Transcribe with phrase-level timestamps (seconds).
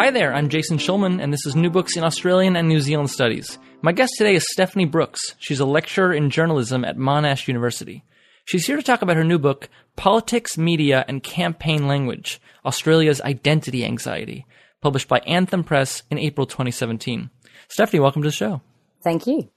[0.00, 3.10] Hi there, I'm Jason Schulman, and this is New Books in Australian and New Zealand
[3.10, 3.58] Studies.
[3.82, 5.34] My guest today is Stephanie Brookes.
[5.38, 8.02] She's a lecturer in journalism at Monash University.
[8.46, 13.84] She's here to talk about her new book, Politics, Media, and Campaign Language Australia's Identity
[13.84, 14.46] Anxiety,
[14.80, 17.28] published by Anthem Press in April 2017.
[17.68, 18.62] Stephanie, welcome to the show.
[19.02, 19.50] Thank you.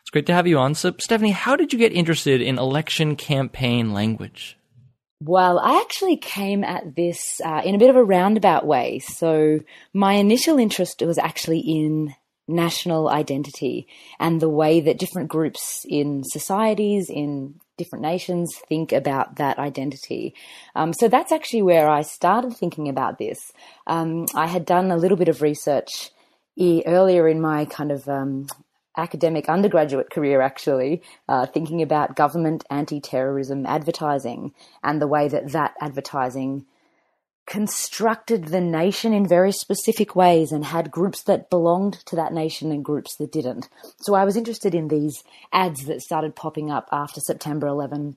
[0.00, 0.74] It's great to have you on.
[0.74, 4.56] So, Stephanie, how did you get interested in election campaign language?
[5.26, 8.98] Well, I actually came at this uh, in a bit of a roundabout way.
[8.98, 9.60] So,
[9.94, 12.14] my initial interest was actually in
[12.46, 13.88] national identity
[14.20, 20.34] and the way that different groups in societies, in different nations, think about that identity.
[20.74, 23.50] Um, so, that's actually where I started thinking about this.
[23.86, 26.10] Um, I had done a little bit of research
[26.60, 28.46] earlier in my kind of um,
[28.96, 35.52] academic undergraduate career, actually, uh, thinking about government anti terrorism advertising and the way that
[35.52, 36.66] that advertising
[37.46, 42.72] constructed the nation in very specific ways and had groups that belonged to that nation
[42.72, 43.68] and groups that didn't.
[44.00, 45.22] So I was interested in these
[45.52, 48.16] ads that started popping up after September 11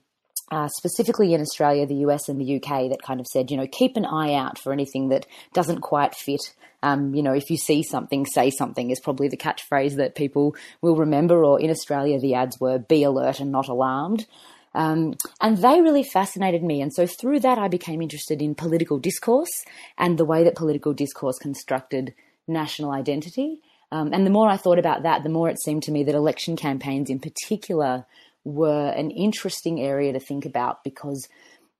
[0.50, 3.66] uh, specifically in Australia, the US, and the UK, that kind of said, you know,
[3.70, 6.54] keep an eye out for anything that doesn't quite fit.
[6.82, 10.54] Um, you know, if you see something, say something is probably the catchphrase that people
[10.80, 11.44] will remember.
[11.44, 14.26] Or in Australia, the ads were be alert and not alarmed.
[14.74, 16.80] Um, and they really fascinated me.
[16.80, 19.64] And so through that, I became interested in political discourse
[19.96, 22.14] and the way that political discourse constructed
[22.46, 23.60] national identity.
[23.90, 26.14] Um, and the more I thought about that, the more it seemed to me that
[26.14, 28.04] election campaigns in particular
[28.48, 31.28] were an interesting area to think about because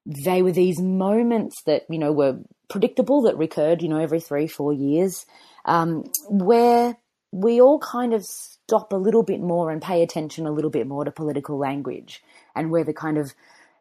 [0.06, 4.47] they were these moments that you know were predictable that recurred you know every three
[4.47, 5.27] four years
[5.65, 6.97] um, where
[7.31, 10.87] we all kind of stop a little bit more and pay attention a little bit
[10.87, 12.23] more to political language
[12.55, 13.35] and where the kind of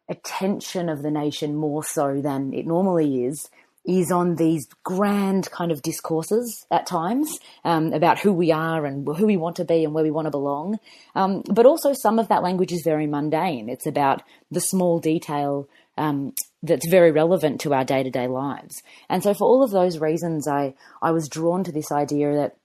[0.09, 3.49] attention of the nation more so than it normally is
[3.87, 9.07] is on these grand kind of discourses at times um, about who we are and
[9.15, 10.77] who we want to be and where we want to belong.
[11.15, 13.69] Um, but also, some of that language is very mundane.
[13.69, 14.21] It's about
[14.51, 18.83] the small detail um, that's very relevant to our day to day lives.
[19.09, 22.57] And so, for all of those reasons, I, I was drawn to this idea that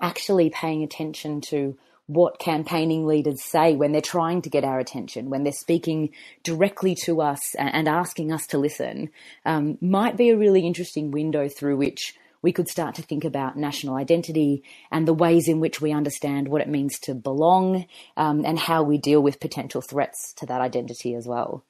[0.00, 5.30] actually paying attention to what campaigning leaders say when they're trying to get our attention,
[5.30, 6.10] when they're speaking
[6.42, 9.10] directly to us and asking us to listen,
[9.44, 13.56] um, might be a really interesting window through which we could start to think about
[13.56, 14.62] national identity
[14.92, 17.86] and the ways in which we understand what it means to belong
[18.16, 21.64] um, and how we deal with potential threats to that identity as well.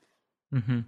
[0.55, 0.81] Mm-hmm.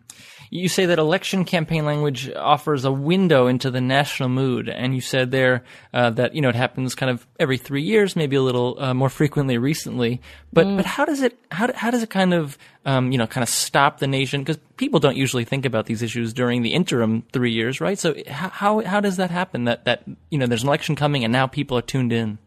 [0.50, 5.00] You say that election campaign language offers a window into the national mood, and you
[5.00, 8.42] said there uh, that you know it happens kind of every three years, maybe a
[8.42, 10.20] little uh, more frequently recently.
[10.52, 10.76] But mm.
[10.76, 13.48] but how does it how how does it kind of um, you know kind of
[13.48, 14.42] stop the nation?
[14.42, 17.98] Because people don't usually think about these issues during the interim three years, right?
[17.98, 19.64] So how how does that happen?
[19.64, 22.38] That that you know there's an election coming, and now people are tuned in.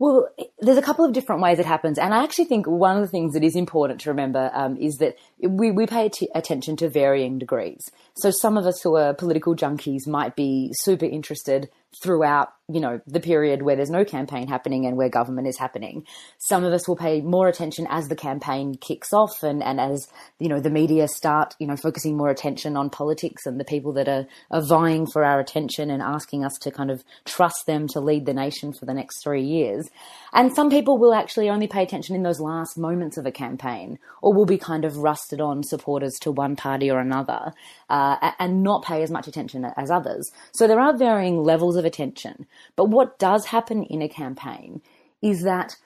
[0.00, 0.28] Well,
[0.60, 3.08] there's a couple of different ways it happens, and I actually think one of the
[3.08, 6.88] things that is important to remember um, is that we, we pay t- attention to
[6.88, 7.90] varying degrees.
[8.16, 11.68] So some of us who are political junkies might be super interested
[12.00, 16.04] throughout, you know, the period where there's no campaign happening and where government is happening.
[16.36, 20.06] Some of us will pay more attention as the campaign kicks off and, and as,
[20.38, 23.94] you know, the media start, you know, focusing more attention on politics and the people
[23.94, 27.88] that are, are vying for our attention and asking us to kind of trust them
[27.88, 29.88] to lead the nation for the next three years.
[30.34, 33.98] And some people will actually only pay attention in those last moments of a campaign
[34.20, 37.54] or will be kind of rusted on supporters to one party or another
[37.88, 40.30] uh, and not pay as much attention as others.
[40.52, 42.46] So there are varying levels of attention.
[42.76, 44.82] But what does happen in a campaign
[45.22, 45.76] is that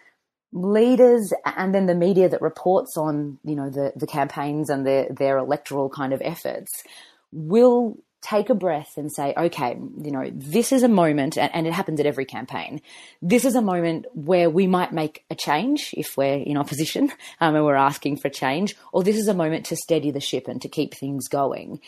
[0.52, 5.08] leaders and then the media that reports on, you know, the, the campaigns and their,
[5.10, 6.84] their electoral kind of efforts
[7.32, 11.66] will take a breath and say, okay, you know, this is a moment, and, and,
[11.66, 12.80] it happens at every campaign.
[13.20, 17.10] This is a moment where we might make a change if we're in opposition
[17.40, 20.46] um, and we're asking for change, or this is a moment to steady the ship
[20.46, 21.80] and to keep things going.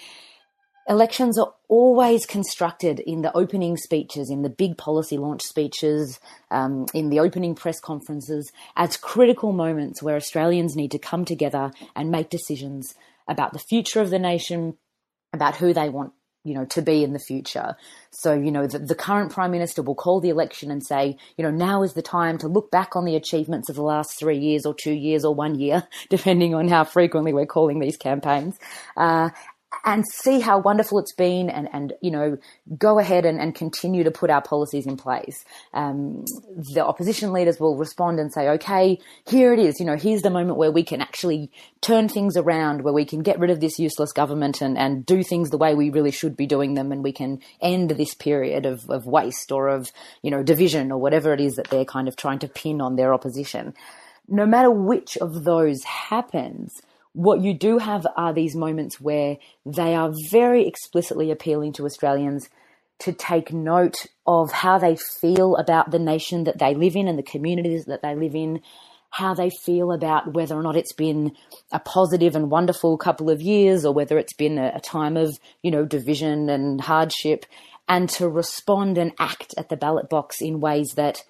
[0.86, 6.20] Elections are always constructed in the opening speeches, in the big policy launch speeches,
[6.50, 11.70] um, in the opening press conferences as critical moments where Australians need to come together
[11.96, 12.94] and make decisions
[13.26, 14.76] about the future of the nation,
[15.32, 16.12] about who they want
[16.44, 17.74] you know, to be in the future.
[18.10, 21.42] So, you know, the, the, current prime minister will call the election and say, you
[21.42, 24.36] know, now is the time to look back on the achievements of the last three
[24.36, 28.58] years or two years or one year, depending on how frequently we're calling these campaigns.
[28.94, 29.30] Uh,
[29.84, 32.38] and see how wonderful it's been and, and you know,
[32.78, 35.44] go ahead and, and continue to put our policies in place.
[35.72, 36.24] Um,
[36.74, 39.80] the opposition leaders will respond and say, okay, here it is.
[39.80, 41.50] You know, here's the moment where we can actually
[41.80, 45.22] turn things around, where we can get rid of this useless government and, and do
[45.22, 46.92] things the way we really should be doing them.
[46.92, 49.90] And we can end this period of, of waste or of,
[50.22, 52.96] you know, division or whatever it is that they're kind of trying to pin on
[52.96, 53.74] their opposition.
[54.28, 56.80] No matter which of those happens,
[57.14, 62.48] what you do have are these moments where they are very explicitly appealing to Australians
[62.98, 67.18] to take note of how they feel about the nation that they live in and
[67.18, 68.60] the communities that they live in,
[69.10, 71.32] how they feel about whether or not it's been
[71.70, 75.70] a positive and wonderful couple of years or whether it's been a, time of, you
[75.70, 77.46] know, division and hardship,
[77.88, 81.22] and to respond and act at the ballot box in ways that,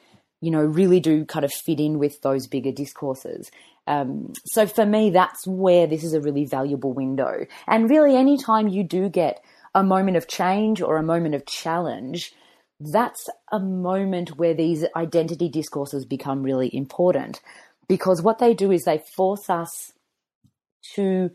[0.45, 3.51] you know, really do kind of fit in with those bigger discourses.
[3.87, 7.47] Um, so for me, that's where this is a really valuable window.
[7.67, 9.43] And really, anytime you do get
[9.75, 12.35] a moment of change or a moment of challenge,
[12.79, 17.41] that's a moment where these identity discourses become really important
[17.89, 19.93] because what they do is they force us
[20.95, 21.31] to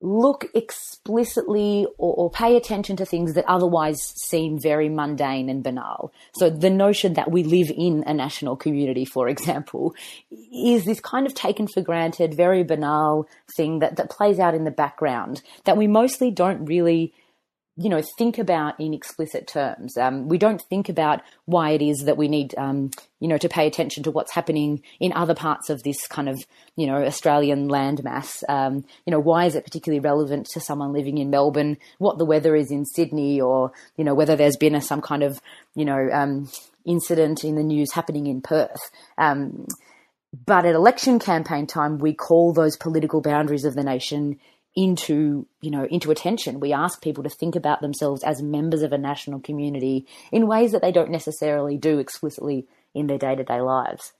[0.00, 6.12] look explicitly or, or, pay attention to things that otherwise seem very mundane and banal.
[6.34, 9.94] So the notion that we live in a national community, for example,
[10.52, 13.26] is this kind of taken for granted, very banal
[13.56, 17.14] thing that, that plays out in the background that we mostly don't really
[17.76, 19.96] you know, think about in explicit terms.
[19.96, 23.48] Um, we don't think about why it is that we need, um, you know, to
[23.48, 26.38] pay attention to what's happening in other parts of this kind of,
[26.76, 28.48] you know, Australian landmass.
[28.48, 31.76] Um, you know, why is it particularly relevant to someone living in Melbourne?
[31.98, 35.24] What the weather is in Sydney, or you know, whether there's been a, some kind
[35.24, 35.40] of,
[35.74, 36.48] you know, um,
[36.84, 38.90] incident in the news happening in Perth.
[39.18, 39.66] Um,
[40.46, 44.38] but at election campaign time, we call those political boundaries of the nation
[44.76, 46.60] into you know into attention.
[46.60, 50.72] We ask people to think about themselves as members of a national community in ways
[50.72, 54.12] that they don't necessarily do explicitly in their day-to-day lives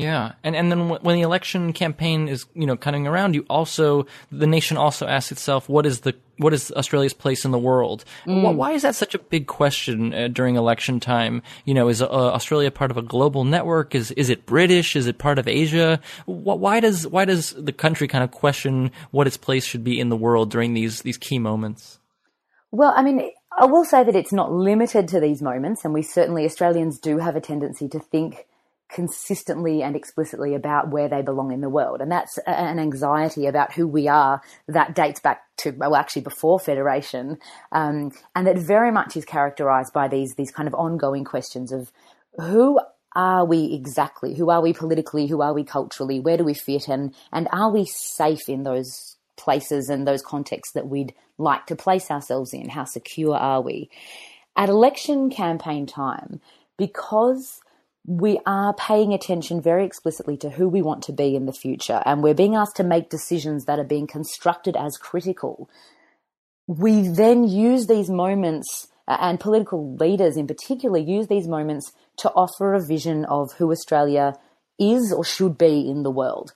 [0.00, 4.06] yeah, and and then when the election campaign is you know cutting around, you also
[4.32, 8.04] the nation also asks itself what is the what is Australia's place in the world?
[8.26, 8.54] Mm.
[8.54, 11.42] Why is that such a big question uh, during election time?
[11.64, 13.94] You know, is uh, Australia part of a global network?
[13.94, 14.96] Is is it British?
[14.96, 16.00] Is it part of Asia?
[16.26, 20.08] Why does why does the country kind of question what its place should be in
[20.08, 21.98] the world during these these key moments?
[22.72, 26.02] Well, I mean, I will say that it's not limited to these moments, and we
[26.02, 28.46] certainly Australians do have a tendency to think
[28.92, 32.00] consistently and explicitly about where they belong in the world.
[32.00, 36.58] And that's an anxiety about who we are that dates back to, well, actually before
[36.58, 37.38] Federation.
[37.72, 41.90] Um, and that very much is characterized by these, these kind of ongoing questions of
[42.38, 42.80] who
[43.14, 44.34] are we exactly?
[44.34, 45.26] Who are we politically?
[45.26, 46.20] Who are we culturally?
[46.20, 46.88] Where do we fit?
[46.88, 51.76] And, and are we safe in those places and those contexts that we'd like to
[51.76, 52.68] place ourselves in?
[52.68, 53.90] How secure are we?
[54.56, 56.40] At election campaign time,
[56.76, 57.60] because
[58.06, 62.02] we are paying attention very explicitly to who we want to be in the future,
[62.06, 65.68] and we're being asked to make decisions that are being constructed as critical.
[66.66, 72.74] We then use these moments, and political leaders in particular use these moments to offer
[72.74, 74.34] a vision of who Australia
[74.78, 76.54] is or should be in the world.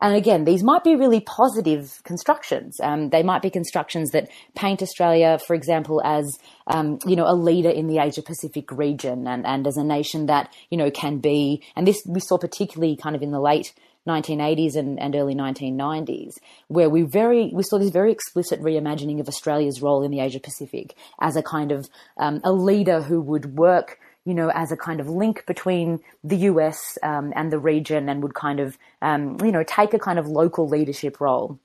[0.00, 2.78] And again, these might be really positive constructions.
[2.82, 7.34] Um, they might be constructions that paint Australia, for example, as um, you know a
[7.34, 11.18] leader in the Asia Pacific region, and, and as a nation that you know can
[11.18, 11.62] be.
[11.74, 13.72] And this we saw particularly kind of in the late
[14.06, 16.34] 1980s and, and early 1990s,
[16.68, 20.40] where we very we saw this very explicit reimagining of Australia's role in the Asia
[20.40, 21.88] Pacific as a kind of
[22.18, 26.36] um, a leader who would work you know, as a kind of link between the
[26.50, 30.18] US um, and the region and would kind of, um, you know, take a kind
[30.18, 31.58] of local leadership role.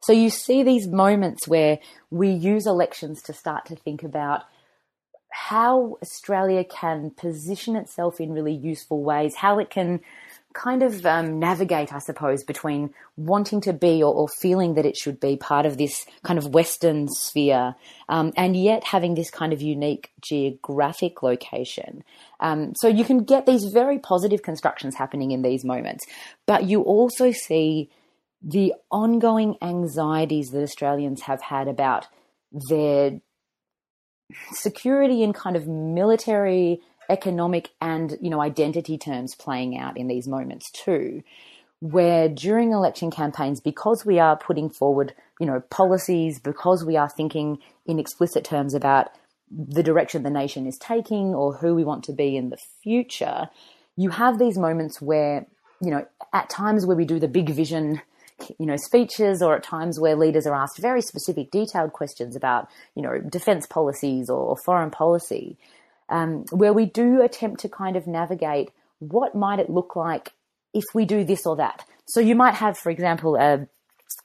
[0.00, 4.44] So you see these moments where we use elections to start to think about
[5.30, 10.00] how Australia can position itself in really useful ways, how it can
[10.54, 14.96] kind of um, navigate, I suppose, between wanting to be or, or, feeling that it
[14.96, 17.74] should be part of this kind of Western sphere,
[18.08, 22.04] um, and yet having this kind of unique geographic location.
[22.40, 26.06] Um, so you can get these very positive constructions happening in these moments,
[26.46, 27.90] but you also see
[28.42, 32.06] the ongoing anxieties that Australians have had about
[32.68, 33.20] their
[34.52, 40.26] security and kind of military economic and you know identity terms playing out in these
[40.28, 41.22] moments too
[41.80, 47.08] where during election campaigns because we are putting forward you know, policies, because we are
[47.08, 49.08] thinking in explicit terms about
[49.50, 53.48] the direction the nation is taking or who we want to be in the future,
[53.96, 55.44] you have these moments where,
[55.80, 58.00] you know, at times where we do the big vision
[58.58, 62.68] you know, speeches or at times where leaders are asked very specific, detailed questions about,
[62.94, 65.56] you know, defense policies or, or foreign policy,
[66.12, 70.32] um, where we do attempt to kind of navigate what might it look like
[70.72, 71.84] if we do this or that.
[72.06, 73.66] So you might have, for example, a,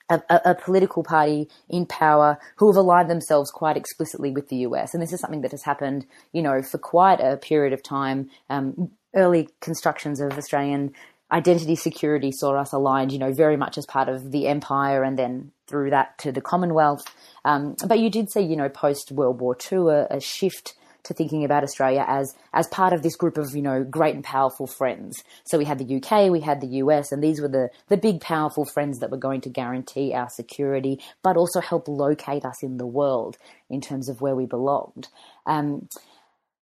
[0.09, 4.93] a, a, political party in power who have aligned themselves quite explicitly with the US.
[4.93, 8.29] And this is something that has happened, you know, for quite a period of time.
[8.49, 10.93] Um, early constructions of Australian
[11.31, 15.17] identity security saw us aligned, you know, very much as part of the empire and
[15.17, 17.03] then through that to the Commonwealth.
[17.43, 20.75] Um, but you did see, you know, post World War II, a, a, shift
[21.07, 24.23] to thinking about Australia as as part of this group of, you know, great and
[24.23, 25.23] powerful friends.
[25.45, 28.21] So we had the UK, we had the US, and these were the the big
[28.21, 32.77] powerful friends that were going to guarantee our security, but also help locate us in
[32.77, 33.37] the world
[33.69, 35.09] in terms of where we belonged.
[35.45, 35.89] Um,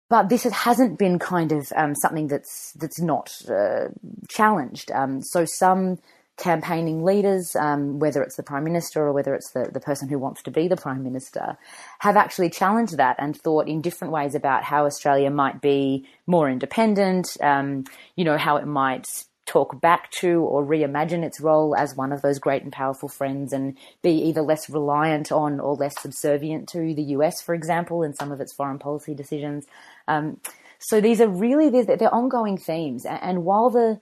[0.10, 3.90] but this hasn't been kind of um, something that's that's not uh,
[4.30, 4.92] challenged.
[4.92, 6.00] Um, so some
[6.38, 10.20] campaigning leaders, um, whether it's the prime minister or whether it's the, the person who
[10.20, 11.58] wants to be the prime minister,
[12.00, 16.50] have actually challenged that and thought in different ways about how Australia might be more
[16.50, 17.38] independent.
[17.42, 19.08] Um, you know how it might
[19.46, 23.54] talk back to or reimagine its role as one of those great and powerful friends
[23.54, 28.13] and be either less reliant on or less subservient to the US, for example, in
[28.13, 29.68] some of its foreign policy decisions.
[30.08, 30.39] Um,
[30.80, 34.00] so these are really they're, they're ongoing themes, and while the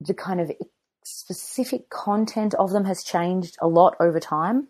[0.00, 0.50] the kind of
[1.04, 4.68] specific content of them has changed a lot over time,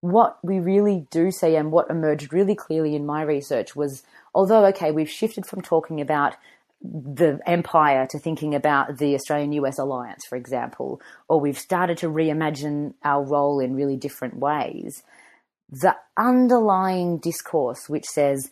[0.00, 4.02] what we really do see and what emerged really clearly in my research was
[4.34, 6.34] although okay we've shifted from talking about
[6.82, 12.08] the empire to thinking about the Australian US alliance, for example, or we've started to
[12.08, 15.02] reimagine our role in really different ways.
[15.70, 18.50] The underlying discourse, which says,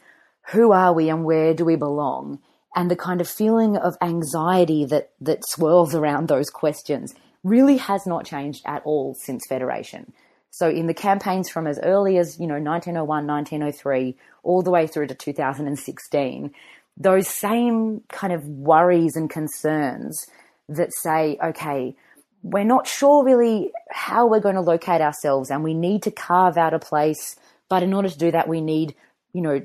[0.48, 2.40] who are we and where do we belong?
[2.74, 7.14] And the kind of feeling of anxiety that, that swirls around those questions
[7.44, 10.12] really has not changed at all since Federation.
[10.50, 14.86] So in the campaigns from as early as, you know, 1901, 1903, all the way
[14.86, 16.54] through to 2016,
[16.96, 20.26] those same kind of worries and concerns
[20.68, 21.96] that say, okay,
[22.42, 26.56] we're not sure really how we're going to locate ourselves and we need to carve
[26.56, 27.36] out a place.
[27.68, 28.94] But in order to do that, we need,
[29.32, 29.60] you know,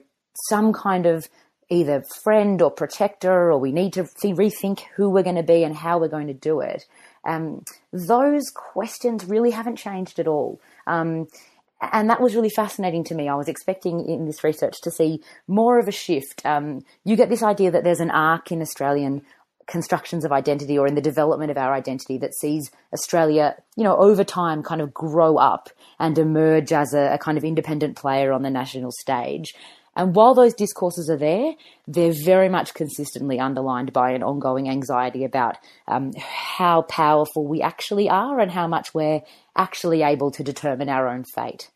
[0.48, 1.30] some kind of
[1.70, 5.76] either friend or protector, or we need to rethink who we're going to be and
[5.76, 6.86] how we're going to do it.
[7.26, 10.60] Um, those questions really haven't changed at all.
[10.88, 11.28] Um,
[11.82, 13.30] and that was really fascinating to me.
[13.30, 16.46] I was expecting in this research to see more of a shift.
[16.46, 19.22] Um, you get this idea that there's an arc in Australian
[19.70, 23.96] constructions of identity or in the development of our identity that sees Australia, you know,
[23.96, 28.34] over time kind of grow up and emerge as a, a kind of independent player
[28.34, 29.54] on the national stage.
[30.00, 35.26] And while those discourses are there, they're very much consistently underlined by an ongoing anxiety
[35.26, 35.58] about
[35.90, 39.20] um, how powerful we actually are and how much we're
[39.58, 41.70] actually able to determine our own fate.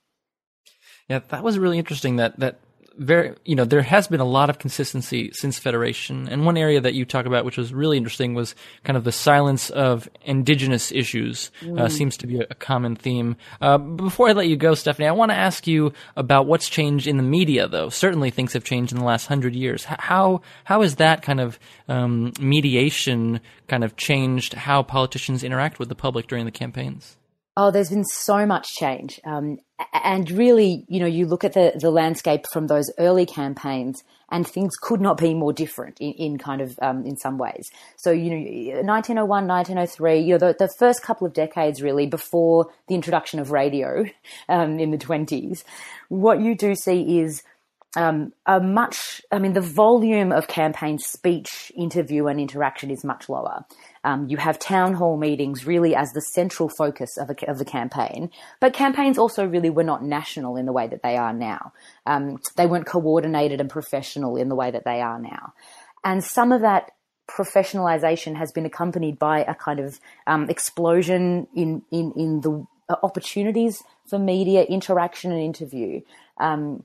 [1.09, 2.15] Yeah, that was really interesting.
[2.15, 2.59] That that
[2.97, 6.27] very you know there has been a lot of consistency since federation.
[6.27, 9.11] And one area that you talk about which was really interesting was kind of the
[9.11, 11.79] silence of indigenous issues uh, mm.
[11.79, 13.35] uh, seems to be a, a common theme.
[13.61, 17.07] Uh, before i let you go stephanie i want to ask you about what's changed
[17.07, 17.89] in the media though.
[17.89, 19.85] Certainly things have changed in the last hundred years.
[19.85, 25.89] How how has that kind of um, mediation kind of changed how politicians interact with
[25.89, 27.17] the public during the campaigns?
[27.55, 29.19] Oh, there's been so much change.
[29.25, 29.57] Um,
[29.91, 34.47] and really, you know, you look at the, the landscape from those early campaigns and
[34.47, 37.69] things could not be more different in, in kind of, um, in some ways.
[37.97, 42.71] So, you know, 1901, 1903, you know, the, the first couple of decades really before
[42.87, 44.05] the introduction of radio,
[44.49, 45.63] um, in the 20s,
[46.09, 47.43] what you do see is,
[47.95, 53.29] um, a much, I mean, the volume of campaign speech, interview, and interaction is much
[53.29, 53.65] lower.
[54.03, 57.65] Um, you have town hall meetings really as the central focus of, a, of the
[57.65, 61.71] campaign, but campaigns also really were not national in the way that they are now.
[62.05, 65.53] Um, they weren't coordinated and professional in the way that they are now.
[66.03, 66.91] And some of that
[67.29, 72.65] professionalization has been accompanied by a kind of um, explosion in, in, in the
[73.01, 76.01] opportunities for media interaction and interview.
[76.39, 76.83] Um,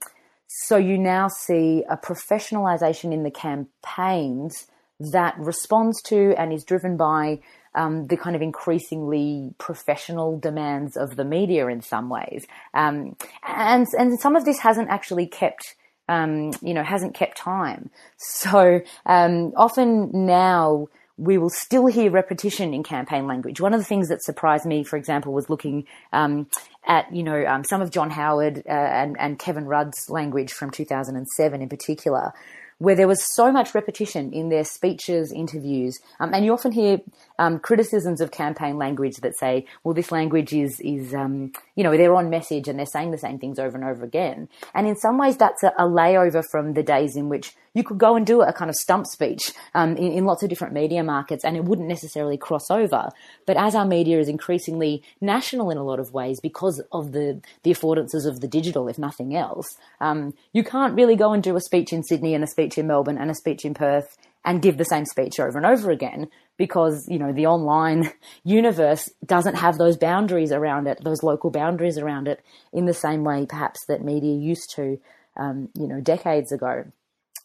[0.48, 4.66] so you now see a professionalization in the campaigns
[4.98, 7.40] that responds to and is driven by
[7.74, 12.46] um, the kind of increasingly professional demands of the media in some ways.
[12.74, 13.14] Um,
[13.46, 15.76] and, and some of this hasn't actually kept,
[16.08, 17.90] um, you know, hasn't kept time.
[18.16, 23.60] So, um, often now we will still hear repetition in campaign language.
[23.60, 26.46] One of the things that surprised me, for example, was looking um,
[26.86, 30.70] at you know um, some of John Howard uh, and, and Kevin Rudd's language from
[30.70, 32.32] 2007 in particular,
[32.78, 37.00] where there was so much repetition in their speeches, interviews, um, and you often hear
[37.40, 41.96] um, criticisms of campaign language that say, "Well, this language is is um, you know
[41.96, 44.94] they're on message and they're saying the same things over and over again." And in
[44.94, 48.26] some ways, that's a, a layover from the days in which you could go and
[48.26, 51.56] do a kind of stump speech um, in, in, lots of different media markets, and
[51.56, 53.08] it wouldn't necessarily cross over.
[53.46, 57.40] But as our media is increasingly national in a lot of ways because of the
[57.62, 59.66] the affordances of the digital, if nothing else,
[60.00, 62.86] um, you can't really go and do a speech in Sydney and a speech in
[62.86, 66.28] Melbourne and a speech in Perth and give the same speech over and over again
[66.56, 68.10] because you know the online
[68.44, 73.24] universe doesn't have those boundaries around it, those local boundaries around it, in the same
[73.24, 74.98] way perhaps that media used to,
[75.36, 76.84] um, you know, decades ago.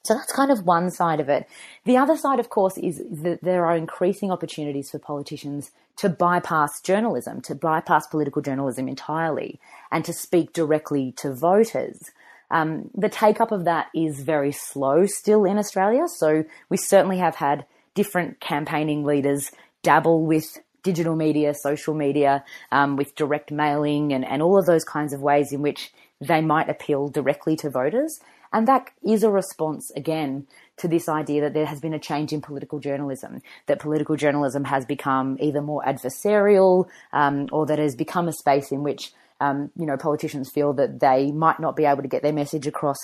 [0.04, 1.48] So that's kind of one side of it.
[1.86, 6.82] The other side, of course, is that there are increasing opportunities for politicians to bypass
[6.82, 12.12] journalism, to bypass political journalism entirely, and to speak directly to voters.
[12.52, 16.04] Um, the take up of that is very slow still in Australia.
[16.08, 19.52] So we certainly have had different campaigning leaders
[19.84, 22.44] dabble with digital media, social media,
[22.74, 26.42] um, with direct mailing, and, and all of those kinds of ways in which they
[26.42, 28.20] might appeal directly to voters.
[28.54, 30.46] And that is a response, again,
[30.78, 34.64] to this idea that there has been a change in political journalism, that political journalism
[34.66, 39.12] has become either more adversarial um, or that it has become a space in which,
[39.42, 42.68] um, you know, politicians feel that they might not be able to get their message
[42.68, 43.00] across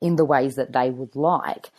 [0.00, 1.70] in the ways that they would like.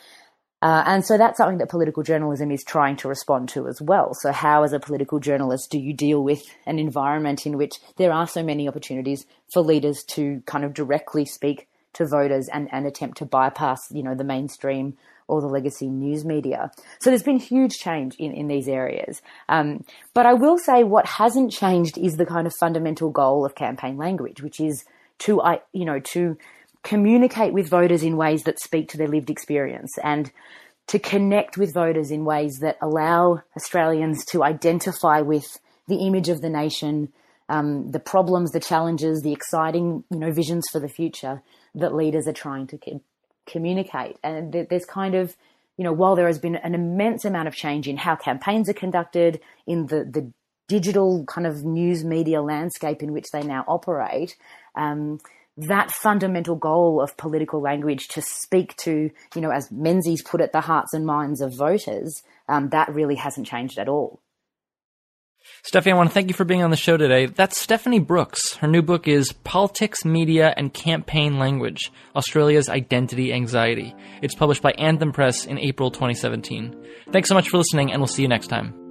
[0.62, 4.14] Uh, and so that's something that political journalism is trying to respond to as well.
[4.14, 8.12] So, how, as a political journalist, do you deal with an environment in which there
[8.12, 12.88] are so many opportunities for leaders to kind of directly speak to voters and, and
[12.88, 16.72] attempt to bypass, you know, the mainstream or the legacy news media.
[17.00, 19.22] So there's been huge change in, in these areas.
[19.48, 23.54] Um, but I will say what hasn't changed is the kind of fundamental goal of
[23.54, 24.86] campaign language, which is
[25.20, 26.38] to, I, you know, to
[26.84, 30.32] communicate with voters in ways that speak to their lived experience and
[30.88, 36.42] to connect with voters in ways that allow Australians to identify with the image of
[36.42, 37.10] the nation,
[37.50, 41.44] um, the problems, the challenges, the exciting, you know, visions for the future
[41.76, 43.02] that leaders are trying to co-
[43.48, 44.18] communicate.
[44.24, 45.36] And there's kind of,
[45.78, 48.74] you know, while there has been an immense amount of change in how campaigns are
[48.74, 50.32] conducted, in the, the
[50.68, 54.36] digital kind of news media landscape in which they now operate,
[54.76, 55.20] um,
[55.58, 60.54] that fundamental goal of political language to speak to, you know, as Menzies put it,
[60.54, 64.22] the hearts and minds of voters, um, that really hasn't changed at all.
[65.64, 67.26] Stephanie, I want to thank you for being on the show today.
[67.26, 68.56] That's Stephanie Brookes.
[68.56, 73.94] Her new book is Politics, Media, and Campaign Language Australia's Identity Anxiety.
[74.22, 76.76] It's published by Anthem Press in April 2017.
[77.12, 78.89] Thanks so much for listening, and we'll see you next time.